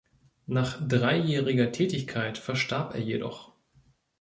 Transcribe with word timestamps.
Nach 0.47 0.81
dreijähriger 0.87 1.71
Tätigkeit 1.71 2.39
verstarb 2.39 2.95
er 2.95 3.01
jedoch. 3.01 3.53